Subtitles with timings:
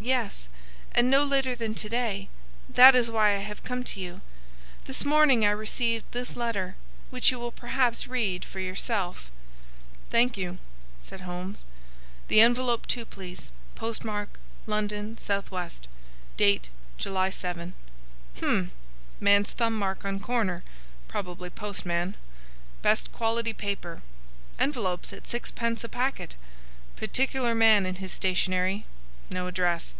[0.00, 0.48] "Yes,
[0.94, 2.28] and no later than to day.
[2.68, 4.20] That is why I have come to you.
[4.84, 6.76] This morning I received this letter,
[7.10, 9.28] which you will perhaps read for yourself."
[10.08, 10.58] "Thank you,"
[11.00, 11.64] said Holmes.
[12.28, 13.50] "The envelope too, please.
[13.74, 15.68] Postmark, London, S.W.
[16.36, 17.74] Date, July 7.
[18.38, 18.70] Hum!
[19.18, 22.14] Man's thumb mark on corner,—probably postman.
[22.82, 24.02] Best quality paper.
[24.60, 26.36] Envelopes at sixpence a packet.
[26.94, 28.84] Particular man in his stationery.
[29.30, 29.92] No address.